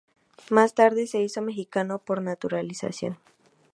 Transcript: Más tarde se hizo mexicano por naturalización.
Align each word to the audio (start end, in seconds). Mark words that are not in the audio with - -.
Más 0.49 0.73
tarde 0.73 1.05
se 1.05 1.21
hizo 1.21 1.43
mexicano 1.43 1.99
por 1.99 2.23
naturalización. 2.23 3.19